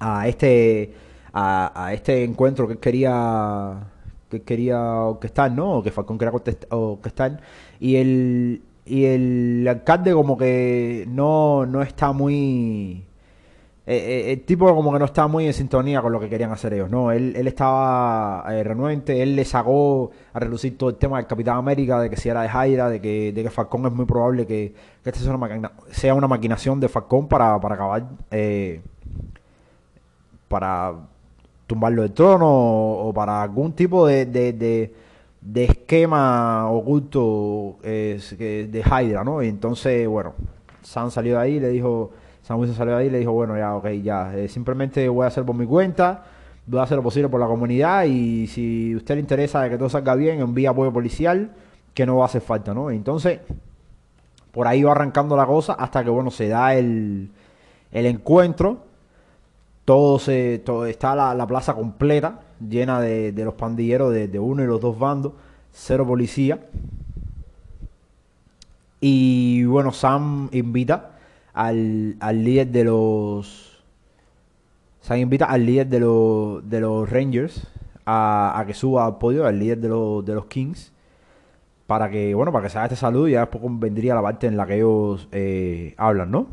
a 0.00 0.28
este 0.28 0.94
a, 1.32 1.90
este 1.92 2.24
encuentro 2.24 2.66
que 2.66 2.78
quería 2.78 3.88
que 4.30 4.42
quería 4.42 4.80
orquestar, 4.80 5.52
¿no? 5.52 5.78
O 5.78 5.82
que 5.82 5.90
Falcón 5.90 6.18
quería 6.18 6.32
orquestar. 6.70 7.40
Y 7.78 7.96
el, 7.96 8.62
y 8.84 9.04
el 9.04 9.66
alcalde 9.68 10.12
como 10.12 10.36
que 10.36 11.04
no, 11.08 11.66
no 11.66 11.82
está 11.82 12.12
muy... 12.12 13.04
Eh, 13.88 13.94
eh, 13.96 14.32
el 14.32 14.44
tipo 14.44 14.74
como 14.74 14.92
que 14.92 14.98
no 14.98 15.04
está 15.04 15.28
muy 15.28 15.46
en 15.46 15.52
sintonía 15.52 16.02
con 16.02 16.10
lo 16.12 16.18
que 16.18 16.28
querían 16.28 16.50
hacer 16.50 16.74
ellos, 16.74 16.90
¿no? 16.90 17.12
Él, 17.12 17.34
él 17.36 17.46
estaba 17.46 18.44
eh, 18.50 18.64
renuente, 18.64 19.22
él 19.22 19.36
le 19.36 19.44
sacó 19.44 20.10
a 20.32 20.40
relucir 20.40 20.76
todo 20.76 20.90
el 20.90 20.96
tema 20.96 21.18
del 21.18 21.28
Capitán 21.28 21.56
América, 21.56 22.00
de 22.00 22.10
que 22.10 22.16
si 22.16 22.28
era 22.28 22.42
de 22.42 22.48
Jaira, 22.48 22.90
de 22.90 23.00
que, 23.00 23.32
de 23.32 23.42
que 23.44 23.50
Falcón 23.50 23.86
es 23.86 23.92
muy 23.92 24.04
probable 24.04 24.44
que, 24.44 24.74
que 25.04 25.10
esta 25.10 25.20
sea 25.92 26.14
una, 26.14 26.26
maquinación 26.26 26.80
de 26.80 26.88
Falcón 26.88 27.28
para, 27.28 27.60
para 27.60 27.76
acabar, 27.76 28.08
para 30.48 30.94
tumbarlo 31.66 32.02
del 32.02 32.12
trono 32.12 32.46
o, 32.48 33.12
para 33.12 33.42
algún 33.42 33.72
tipo 33.72 34.06
de, 34.06 34.26
de, 34.26 34.92
de, 35.40 35.64
esquema 35.64 36.70
oculto 36.70 37.76
eh, 37.82 38.20
de 38.70 38.80
Hydra, 38.80 39.24
¿no? 39.24 39.42
Y 39.42 39.48
entonces, 39.48 40.06
bueno, 40.06 40.34
Sam 40.82 41.10
salió 41.10 41.36
de 41.36 41.42
ahí, 41.42 41.60
le 41.60 41.68
dijo, 41.70 42.12
Sam 42.42 42.60
Wilson 42.60 42.76
salió 42.76 42.94
de 42.94 43.00
ahí 43.02 43.06
y 43.08 43.10
le 43.10 43.18
dijo, 43.18 43.32
bueno, 43.32 43.56
ya, 43.56 43.74
ok, 43.74 43.88
ya, 44.02 44.36
eh, 44.36 44.48
simplemente 44.48 45.08
voy 45.08 45.24
a 45.24 45.28
hacer 45.28 45.44
por 45.44 45.56
mi 45.56 45.66
cuenta, 45.66 46.24
voy 46.66 46.80
a 46.80 46.84
hacer 46.84 46.96
lo 46.96 47.02
posible 47.02 47.28
por 47.28 47.40
la 47.40 47.46
comunidad 47.46 48.04
y 48.04 48.46
si 48.46 48.92
a 48.94 48.96
usted 48.96 49.16
le 49.16 49.20
interesa 49.20 49.68
que 49.68 49.76
todo 49.76 49.88
salga 49.88 50.14
bien, 50.14 50.40
envía 50.40 50.70
apoyo 50.70 50.92
policial, 50.92 51.50
que 51.92 52.06
no 52.06 52.16
va 52.16 52.24
a 52.24 52.26
hacer 52.26 52.42
falta, 52.42 52.72
¿no? 52.72 52.90
entonces, 52.90 53.40
por 54.52 54.66
ahí 54.66 54.82
va 54.82 54.92
arrancando 54.92 55.36
la 55.36 55.44
cosa 55.44 55.74
hasta 55.74 56.04
que, 56.04 56.10
bueno, 56.10 56.30
se 56.30 56.48
da 56.48 56.74
el, 56.74 57.30
el 57.90 58.06
encuentro 58.06 58.85
todo 59.86 60.18
se 60.18 60.58
todo, 60.58 60.84
está 60.84 61.14
la, 61.14 61.46
plaza 61.46 61.74
completa 61.74 62.40
llena 62.60 63.00
de, 63.00 63.32
los 63.32 63.54
pandilleros 63.54 64.12
de, 64.12 64.38
uno 64.38 64.62
y 64.62 64.66
los 64.66 64.80
dos 64.80 64.98
bandos 64.98 65.32
cero 65.72 66.06
policía. 66.06 66.66
Y 69.00 69.64
bueno 69.64 69.92
Sam 69.92 70.48
invita 70.52 71.12
al, 71.54 72.18
líder 72.32 72.68
de 72.68 72.84
los 72.84 73.84
Sam 75.00 75.18
invita 75.18 75.46
al 75.46 75.64
líder 75.64 75.86
de 75.86 76.00
los 76.00 76.68
de 76.68 76.80
los 76.80 77.08
Rangers 77.08 77.68
a, 78.04 78.64
que 78.66 78.74
suba 78.74 79.06
al 79.06 79.18
podio 79.18 79.46
al 79.46 79.58
líder 79.58 79.78
de 79.78 79.88
los 79.88 80.24
de 80.24 80.34
los 80.34 80.46
Kings 80.46 80.92
para 81.86 82.10
que 82.10 82.34
bueno 82.34 82.50
para 82.50 82.64
que 82.64 82.70
se 82.70 82.78
haga 82.78 82.86
este 82.86 82.96
saludo 82.96 83.28
y 83.28 83.32
ya 83.32 83.40
después 83.40 83.62
vendría 83.78 84.16
la 84.16 84.22
parte 84.22 84.48
en 84.48 84.56
la 84.56 84.66
que 84.66 84.76
ellos 84.76 85.28
eh, 85.30 85.94
hablan 85.96 86.30
no 86.32 86.48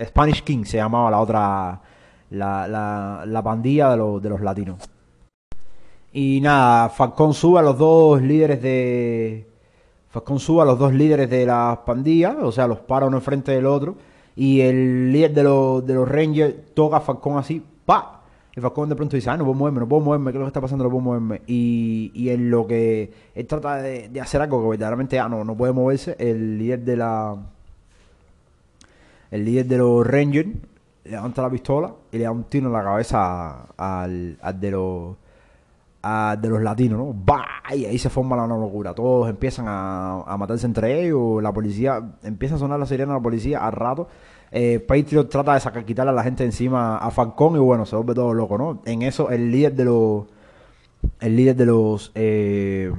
Spanish 0.00 0.44
King 0.44 0.64
se 0.64 0.76
llamaba 0.76 1.10
la 1.10 1.18
otra 1.18 1.80
la, 2.30 2.68
la, 2.68 3.24
la 3.26 3.42
pandilla 3.42 3.90
de, 3.90 3.96
los, 3.96 4.22
de 4.22 4.28
los 4.28 4.40
latinos. 4.40 4.78
Y 6.12 6.40
nada, 6.40 6.88
Falcón 6.88 7.34
sube 7.34 7.60
a 7.60 7.62
los 7.62 7.78
dos 7.78 8.22
líderes 8.22 8.62
de. 8.62 9.46
Falcón 10.08 10.40
sube 10.40 10.62
a 10.62 10.64
los 10.64 10.78
dos 10.78 10.92
líderes 10.92 11.28
de 11.28 11.44
las 11.44 11.78
pandillas, 11.78 12.36
o 12.40 12.50
sea, 12.50 12.66
los 12.66 12.78
para 12.78 13.06
uno 13.06 13.18
enfrente 13.18 13.52
del 13.52 13.66
otro. 13.66 13.96
Y 14.34 14.60
el 14.60 15.12
líder 15.12 15.34
de 15.34 15.42
los, 15.42 15.86
de 15.86 15.94
los 15.94 16.08
Rangers 16.08 16.54
toca 16.74 16.98
a 16.98 17.00
Falcón 17.00 17.38
así, 17.38 17.62
¡pa! 17.84 18.22
Y 18.56 18.60
Falcón 18.60 18.88
de 18.88 18.96
pronto 18.96 19.16
dice, 19.16 19.28
ah, 19.30 19.36
no 19.36 19.44
puedo 19.44 19.58
moverme, 19.58 19.80
no 19.80 19.88
puedo 19.88 20.02
moverme, 20.02 20.30
¿qué 20.32 20.38
es 20.38 20.40
lo 20.40 20.46
que 20.46 20.48
está 20.48 20.60
pasando? 20.60 20.84
No 20.84 20.90
puedo 20.90 21.02
moverme. 21.02 21.42
Y, 21.46 22.10
y 22.14 22.30
en 22.30 22.50
lo 22.50 22.66
que 22.66 23.12
él 23.34 23.46
trata 23.46 23.76
de, 23.76 24.08
de 24.08 24.20
hacer 24.20 24.40
algo 24.40 24.62
que 24.62 24.68
verdaderamente, 24.70 25.18
ah, 25.18 25.28
no, 25.28 25.44
no 25.44 25.56
puede 25.56 25.72
moverse, 25.72 26.16
el 26.18 26.56
líder 26.58 26.80
de 26.80 26.96
la. 26.96 27.36
El 29.30 29.44
líder 29.44 29.66
de 29.66 29.76
los 29.76 30.06
Rangers 30.06 30.48
levanta 31.08 31.42
la 31.42 31.50
pistola 31.50 31.92
y 32.12 32.18
le 32.18 32.24
da 32.24 32.30
un 32.30 32.44
tiro 32.44 32.66
en 32.66 32.72
la 32.72 32.82
cabeza 32.82 33.66
al, 33.76 34.38
de 34.60 34.70
los 34.70 35.16
de 36.40 36.48
los 36.48 36.62
latinos, 36.62 36.98
¿no? 36.98 37.12
¡Bah! 37.12 37.44
Y 37.74 37.84
ahí 37.84 37.98
se 37.98 38.08
forma 38.08 38.36
la 38.36 38.46
locura. 38.46 38.94
Todos 38.94 39.28
empiezan 39.28 39.66
a, 39.68 40.36
matarse 40.38 40.64
entre 40.64 41.04
ellos. 41.04 41.42
La 41.42 41.52
policía 41.52 42.02
empieza 42.22 42.54
a 42.54 42.58
sonar 42.58 42.78
la 42.78 42.86
sirena 42.86 43.12
de 43.12 43.18
la 43.18 43.22
policía 43.22 43.66
al 43.66 43.72
rato. 43.72 44.08
Eh, 44.50 44.80
Patriot 44.80 45.28
trata 45.28 45.54
de 45.54 45.60
sacar, 45.60 45.84
quitarle 45.84 46.12
a 46.12 46.14
la 46.14 46.22
gente 46.22 46.44
encima 46.44 46.96
a 46.96 47.10
Falcón 47.10 47.56
y 47.56 47.58
bueno, 47.58 47.84
se 47.84 47.96
vuelve 47.96 48.14
todo 48.14 48.32
loco, 48.32 48.56
¿no? 48.56 48.80
En 48.86 49.02
eso, 49.02 49.28
el 49.30 49.50
líder 49.50 49.74
de 49.74 49.84
los. 49.84 50.24
El 51.20 51.36
líder 51.36 51.56
de 51.56 51.66
los. 51.66 52.12
Eh, 52.14 52.90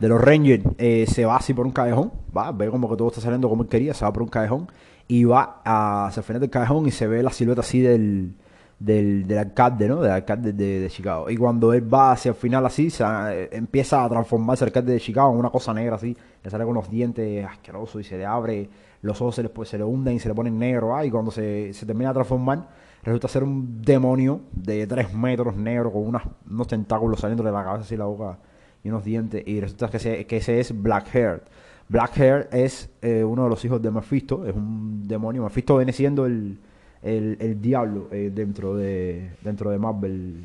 de 0.00 0.08
los 0.08 0.20
Rangers 0.20 0.64
eh, 0.78 1.06
se 1.06 1.24
va 1.24 1.36
así 1.36 1.54
por 1.54 1.64
un 1.64 1.70
callejón, 1.70 2.10
va, 2.36 2.50
ve 2.50 2.68
como 2.68 2.90
que 2.90 2.96
todo 2.96 3.06
está 3.06 3.20
saliendo 3.20 3.48
como 3.48 3.62
él 3.62 3.68
quería, 3.68 3.94
se 3.94 4.04
va 4.04 4.12
por 4.12 4.24
un 4.24 4.28
callejón 4.28 4.66
y 5.08 5.24
va 5.24 5.60
hacia 5.64 6.20
el 6.20 6.24
final 6.24 6.40
del 6.40 6.50
callejón 6.50 6.86
y 6.86 6.90
se 6.90 7.06
ve 7.06 7.22
la 7.22 7.30
silueta 7.30 7.60
así 7.60 7.80
del, 7.80 8.34
del, 8.78 9.38
alcalde, 9.38 9.88
¿no? 9.88 10.00
Del 10.00 10.10
alcalde 10.10 10.52
de, 10.52 10.88
Chicago. 10.88 11.30
Y 11.30 11.36
cuando 11.36 11.72
él 11.72 11.92
va 11.92 12.12
hacia 12.12 12.30
el 12.30 12.34
final 12.34 12.66
así, 12.66 12.90
se, 12.90 13.04
eh, 13.04 13.48
empieza 13.52 14.04
a 14.04 14.08
transformarse 14.08 14.64
el 14.64 14.68
alcalde 14.68 14.92
de 14.92 15.00
Chicago 15.00 15.32
en 15.32 15.38
una 15.38 15.50
cosa 15.50 15.72
negra 15.72 15.96
así, 15.96 16.16
le 16.42 16.50
sale 16.50 16.64
con 16.64 16.74
los 16.74 16.90
dientes 16.90 17.44
asquerosos 17.46 18.00
y 18.00 18.04
se 18.04 18.18
le 18.18 18.26
abre, 18.26 18.68
los 19.02 19.20
ojos 19.20 19.36
se 19.36 19.42
le, 19.44 19.48
pues, 19.48 19.68
se 19.68 19.78
le 19.78 19.84
hunden 19.84 20.16
y 20.16 20.18
se 20.18 20.28
le 20.28 20.34
ponen 20.34 20.58
negro, 20.58 21.02
y 21.04 21.10
cuando 21.10 21.30
se, 21.30 21.72
se 21.72 21.86
termina 21.86 22.10
de 22.10 22.14
transformar, 22.14 22.68
resulta 23.02 23.28
ser 23.28 23.44
un 23.44 23.82
demonio 23.82 24.40
de 24.52 24.86
3 24.86 25.14
metros 25.14 25.56
negro 25.56 25.92
con 25.92 26.02
unos 26.50 26.66
tentáculos 26.66 27.20
saliendo 27.20 27.42
de 27.42 27.52
la 27.52 27.64
cabeza 27.64 27.94
y 27.94 27.96
la 27.96 28.04
boca 28.04 28.38
y 28.84 28.88
unos 28.88 29.04
dientes, 29.04 29.42
y 29.46 29.60
resulta 29.60 29.88
que, 29.88 30.26
que 30.26 30.36
ese 30.36 30.58
es 30.58 30.82
Blackheart 30.82 31.44
Blackhair 31.92 32.48
es 32.50 32.88
eh, 33.02 33.22
uno 33.22 33.44
de 33.44 33.50
los 33.50 33.62
hijos 33.66 33.82
de 33.82 33.90
Mephisto, 33.90 34.46
es 34.46 34.54
un 34.54 35.06
demonio. 35.06 35.42
Mephisto 35.42 35.76
viene 35.76 35.92
siendo 35.92 36.24
el, 36.24 36.56
el, 37.02 37.60
diablo 37.60 38.08
eh, 38.10 38.30
dentro, 38.34 38.74
de, 38.74 39.32
dentro 39.42 39.70
de 39.70 39.78
Marvel 39.78 40.42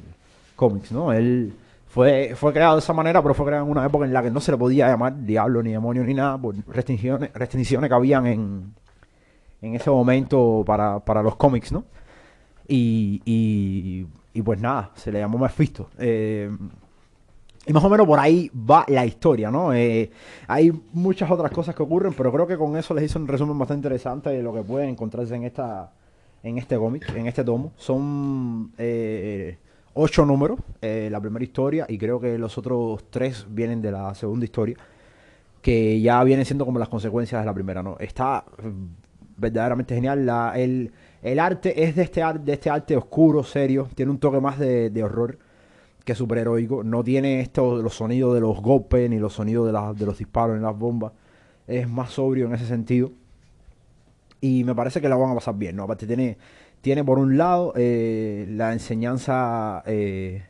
Comics, 0.58 0.92
¿no? 0.92 1.14
Él 1.14 1.54
fue, 1.88 2.34
fue 2.36 2.52
creado 2.52 2.76
de 2.76 2.80
esa 2.80 2.92
manera, 2.92 3.22
pero 3.22 3.34
fue 3.34 3.46
creado 3.46 3.64
en 3.64 3.72
una 3.72 3.86
época 3.86 4.06
en 4.06 4.12
la 4.12 4.22
que 4.22 4.30
no 4.30 4.42
se 4.42 4.52
le 4.52 4.58
podía 4.58 4.90
llamar 4.90 5.24
diablo, 5.24 5.64
ni 5.64 5.72
demonio, 5.72 6.04
ni 6.04 6.14
nada, 6.14 6.38
por 6.38 6.54
restricciones, 6.68 7.32
restricciones 7.34 7.90
que 7.90 7.96
habían 7.96 8.28
en, 8.28 8.74
en 9.62 9.74
ese 9.74 9.90
momento 9.90 10.64
para, 10.66 11.00
para 11.00 11.24
los 11.24 11.38
cómics, 11.38 11.72
¿no? 11.72 11.86
Y, 12.68 13.22
y, 13.24 14.42
pues 14.42 14.60
nada, 14.60 14.92
se 14.96 15.14
le 15.14 15.20
llamó 15.20 15.38
Mephisto. 15.38 15.90
Eh, 15.98 16.52
y 17.68 17.74
más 17.74 17.84
o 17.84 17.90
menos 17.90 18.08
por 18.08 18.18
ahí 18.18 18.50
va 18.54 18.86
la 18.88 19.06
historia, 19.06 19.52
¿no? 19.52 19.74
Eh, 19.74 20.10
hay 20.48 20.72
muchas 20.94 21.30
otras 21.30 21.52
cosas 21.52 21.76
que 21.76 21.84
ocurren, 21.84 22.14
pero 22.14 22.32
creo 22.32 22.48
que 22.48 22.58
con 22.58 22.78
eso 22.78 22.94
les 22.94 23.04
hice 23.06 23.20
un 23.20 23.28
resumen 23.28 23.60
bastante 23.60 23.80
interesante 23.80 24.30
de 24.30 24.42
lo 24.42 24.54
que 24.54 24.62
pueden 24.62 24.90
encontrarse 24.90 25.36
en 25.36 25.44
esta 25.44 25.92
en 26.44 26.58
este 26.58 26.78
cómic, 26.78 27.14
en 27.14 27.28
este 27.28 27.44
tomo. 27.44 27.74
Son 27.76 28.72
eh, 28.78 29.58
ocho 29.96 30.26
números, 30.26 30.60
eh, 30.82 31.10
la 31.12 31.20
primera 31.20 31.44
historia, 31.44 31.86
y 31.90 31.98
creo 31.98 32.22
que 32.22 32.38
los 32.38 32.58
otros 32.58 33.04
tres 33.10 33.46
vienen 33.50 33.82
de 33.82 33.92
la 33.92 34.16
segunda 34.16 34.46
historia, 34.46 34.78
que 35.62 36.00
ya 36.00 36.24
vienen 36.24 36.46
siendo 36.46 36.66
como 36.66 36.80
las 36.80 36.88
consecuencias 36.88 37.42
de 37.42 37.46
la 37.46 37.54
primera, 37.54 37.84
¿no? 37.84 37.98
Está 38.00 38.46
verdaderamente 39.36 39.94
genial. 39.94 40.26
La, 40.26 40.54
el, 40.56 40.94
el 41.22 41.38
arte 41.38 41.84
es 41.84 41.98
de 41.98 42.04
este, 42.04 42.24
de 42.46 42.54
este 42.54 42.70
arte 42.70 42.96
oscuro, 42.96 43.44
serio, 43.44 43.90
tiene 43.94 44.12
un 44.12 44.20
toque 44.20 44.40
más 44.40 44.58
de 44.58 45.04
horror 45.04 45.38
que 46.08 46.14
es 46.14 46.18
superheroico. 46.18 46.86
No 46.86 47.04
tiene 47.04 47.42
esto, 47.42 47.82
los 47.82 47.96
sonidos 47.96 48.34
de 48.34 48.40
los 48.40 48.62
golpes 48.62 49.10
ni 49.10 49.20
los 49.20 49.34
sonidos 49.34 49.66
de, 49.66 49.74
de 50.00 50.06
los 50.06 50.18
disparos 50.18 50.56
en 50.56 50.62
las 50.62 50.76
bombas. 50.76 51.12
Es 51.68 51.90
más 51.90 52.12
sobrio 52.12 52.46
en 52.46 52.54
ese 52.54 52.66
sentido. 52.66 53.12
Y 54.40 54.64
me 54.64 54.74
parece 54.74 55.02
que 55.02 55.10
la 55.10 55.18
van 55.18 55.32
a 55.32 55.36
pasar 55.36 55.56
bien, 55.56 55.76
¿no? 55.76 55.84
Aparte 55.84 56.08
tiene, 56.08 56.38
tiene 56.80 57.04
por 57.04 57.20
un 57.20 57.38
lado 57.38 57.74
eh, 57.76 58.48
la 58.50 58.72
enseñanza... 58.72 59.84
Eh, 59.86 60.46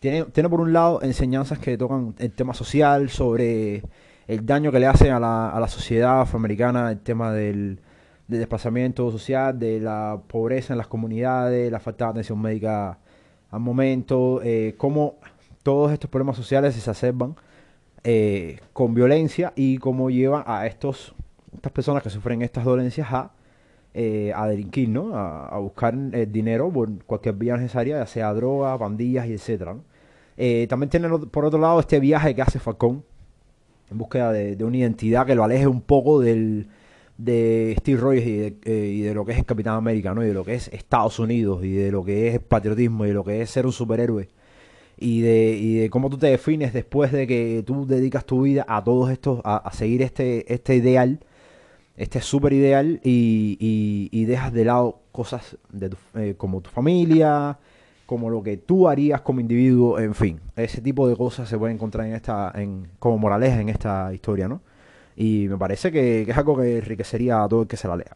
tiene, 0.00 0.24
tiene 0.24 0.48
por 0.48 0.60
un 0.60 0.72
lado 0.72 1.00
enseñanzas 1.02 1.60
que 1.60 1.78
tocan 1.78 2.16
el 2.18 2.32
tema 2.32 2.52
social, 2.52 3.10
sobre 3.10 3.84
el 4.26 4.44
daño 4.44 4.72
que 4.72 4.80
le 4.80 4.86
hacen 4.86 5.12
a 5.12 5.20
la, 5.20 5.50
a 5.50 5.60
la 5.60 5.68
sociedad 5.68 6.22
afroamericana, 6.22 6.90
el 6.90 6.98
tema 6.98 7.32
del, 7.32 7.78
del 8.26 8.40
desplazamiento 8.40 9.08
social, 9.12 9.56
de 9.56 9.78
la 9.78 10.20
pobreza 10.26 10.74
en 10.74 10.78
las 10.78 10.88
comunidades, 10.88 11.70
la 11.70 11.78
falta 11.78 12.06
de 12.06 12.10
atención 12.10 12.42
médica 12.42 12.98
al 13.54 13.60
momento, 13.60 14.40
eh, 14.42 14.74
cómo 14.76 15.14
todos 15.62 15.92
estos 15.92 16.10
problemas 16.10 16.36
sociales 16.36 16.74
se 16.74 16.80
exacerban 16.80 17.36
eh, 18.02 18.58
con 18.72 18.94
violencia 18.94 19.52
y 19.54 19.78
cómo 19.78 20.10
llevan 20.10 20.42
a 20.46 20.66
estos, 20.66 21.14
estas 21.54 21.70
personas 21.70 22.02
que 22.02 22.10
sufren 22.10 22.42
estas 22.42 22.64
dolencias 22.64 23.06
a, 23.12 23.30
eh, 23.94 24.32
a 24.34 24.48
delinquir, 24.48 24.88
¿no? 24.88 25.14
A, 25.14 25.56
buscar 25.60 25.94
dinero 26.26 26.68
por 26.68 27.04
cualquier 27.04 27.36
vía 27.36 27.56
necesaria, 27.56 27.98
ya 27.98 28.06
sea 28.06 28.34
droga, 28.34 28.76
pandillas 28.76 29.26
y 29.28 29.34
etcétera, 29.34 29.76
Eh, 30.36 30.66
también 30.68 30.90
tiene 30.90 31.08
por 31.08 31.44
otro 31.44 31.60
lado 31.60 31.78
este 31.78 32.00
viaje 32.00 32.34
que 32.34 32.42
hace 32.42 32.58
Falcón 32.58 33.04
en 33.88 33.98
búsqueda 33.98 34.32
de, 34.32 34.64
una 34.64 34.78
identidad 34.78 35.26
que 35.26 35.36
lo 35.36 35.44
aleje 35.44 35.68
un 35.68 35.80
poco 35.80 36.18
del, 36.18 36.66
de 37.16 37.76
Steve 37.78 38.00
Rogers 38.00 38.26
eh, 38.26 38.92
y 38.92 39.00
de, 39.02 39.14
lo 39.14 39.24
que 39.24 39.32
es 39.32 39.38
el 39.38 39.44
Capitán 39.44 39.76
América, 39.76 40.14
¿no? 40.14 40.22
Y 40.24 40.28
de 40.28 40.34
lo 40.34 40.44
que 40.44 40.54
es 40.54 40.68
Estados 40.68 41.18
Unidos 41.18 41.64
y 41.64 41.72
de 41.72 41.92
lo 41.92 42.04
que 42.04 42.28
es 42.28 42.34
el 42.34 42.40
patriotismo 42.40 43.04
y 43.04 43.08
de 43.08 43.14
lo 43.14 43.24
que 43.24 43.42
es 43.42 43.50
ser 43.50 43.66
un 43.66 43.72
superhéroe 43.72 44.28
y 44.96 45.20
de, 45.20 45.56
y 45.56 45.74
de 45.76 45.90
cómo 45.90 46.10
tú 46.10 46.18
te 46.18 46.28
defines 46.28 46.72
después 46.72 47.12
de 47.12 47.26
que 47.26 47.62
tú 47.66 47.86
dedicas 47.86 48.24
tu 48.24 48.42
vida 48.42 48.64
a 48.68 48.82
todos 48.82 49.10
estos, 49.10 49.40
a, 49.44 49.70
seguir 49.72 50.02
este, 50.02 50.52
este 50.52 50.76
ideal, 50.76 51.20
este 51.96 52.20
super 52.20 52.52
ideal 52.52 53.00
y, 53.02 53.58
y, 54.10 54.24
dejas 54.24 54.52
de 54.52 54.64
lado 54.64 55.00
cosas 55.12 55.56
de 55.70 55.90
eh, 56.14 56.34
como 56.36 56.60
tu 56.60 56.70
familia, 56.70 57.58
como 58.06 58.30
lo 58.30 58.42
que 58.42 58.56
tú 58.56 58.88
harías 58.88 59.20
como 59.22 59.40
individuo, 59.40 59.98
en 59.98 60.14
fin, 60.14 60.40
ese 60.56 60.80
tipo 60.80 61.08
de 61.08 61.16
cosas 61.16 61.48
se 61.48 61.58
puede 61.58 61.72
encontrar 61.72 62.06
en 62.06 62.14
esta, 62.14 62.52
en, 62.54 62.88
como 62.98 63.18
moraleja 63.18 63.60
en 63.60 63.68
esta 63.68 64.12
historia, 64.12 64.48
¿no? 64.48 64.60
Y 65.16 65.46
me 65.48 65.56
parece 65.56 65.92
que, 65.92 66.22
es 66.22 66.36
algo 66.36 66.56
que 66.56 66.78
enriquecería 66.78 67.42
a 67.42 67.48
todo 67.48 67.62
el 67.62 67.68
que 67.68 67.76
se 67.76 67.88
la 67.88 67.96
lea. 67.96 68.14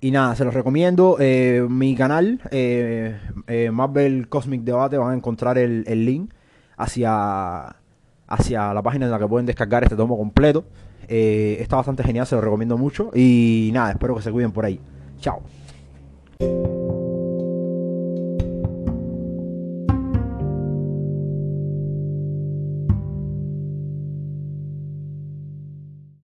Y 0.00 0.10
nada, 0.10 0.36
se 0.36 0.44
los 0.44 0.54
recomiendo. 0.54 1.16
Eh, 1.18 1.66
mi 1.68 1.94
canal, 1.96 2.40
eh, 2.50 3.18
eh, 3.48 3.70
Marvel 3.70 4.28
Cosmic 4.28 4.62
Debate, 4.62 4.98
van 4.98 5.12
a 5.12 5.16
encontrar 5.16 5.58
el, 5.58 5.84
el, 5.86 6.04
link 6.04 6.32
hacia, 6.76 7.76
hacia 8.28 8.74
la 8.74 8.82
página 8.82 9.06
en 9.06 9.10
la 9.10 9.18
que 9.18 9.26
pueden 9.26 9.46
descargar 9.46 9.82
este 9.82 9.96
tomo 9.96 10.16
completo. 10.16 10.64
Eh, 11.08 11.58
está 11.60 11.76
bastante 11.76 12.02
genial, 12.02 12.26
se 12.26 12.34
lo 12.34 12.40
recomiendo 12.40 12.76
mucho. 12.76 13.10
Y 13.14 13.70
nada, 13.72 13.90
espero 13.90 14.14
que 14.14 14.22
se 14.22 14.32
cuiden 14.32 14.52
por 14.52 14.64
ahí. 14.64 14.80
Chao. 15.20 15.42